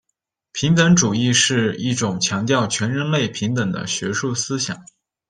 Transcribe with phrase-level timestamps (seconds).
[0.51, 4.83] 平等主义是一种强调全人类平等的学术思想。